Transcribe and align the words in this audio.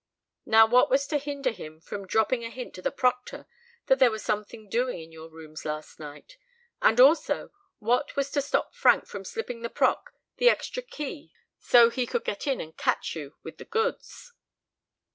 Now 0.47 0.65
what 0.65 0.89
was 0.89 1.05
to 1.05 1.19
hinder 1.19 1.51
him 1.51 1.79
from 1.79 2.07
dropping 2.07 2.43
a 2.43 2.49
hint 2.49 2.73
to 2.73 2.81
the 2.81 2.89
proctor 2.89 3.45
that 3.85 3.99
there 3.99 4.09
was 4.09 4.23
something 4.23 4.67
doing 4.67 4.99
in 4.99 5.11
your 5.11 5.29
rooms 5.29 5.63
last 5.63 5.99
night? 5.99 6.37
And, 6.81 6.99
also, 6.99 7.51
what 7.77 8.15
was 8.15 8.31
to 8.31 8.41
stop 8.41 8.73
Frank 8.73 9.05
from 9.05 9.23
slipping 9.23 9.61
the 9.61 9.69
proc 9.69 10.11
the 10.37 10.49
extra 10.49 10.81
key 10.81 11.33
so 11.59 11.91
he 11.91 12.07
could 12.07 12.25
get 12.25 12.47
in 12.47 12.59
and 12.59 12.75
catch 12.75 13.15
you 13.15 13.35
with 13.43 13.59
the 13.59 13.65
goods?" 13.65 14.33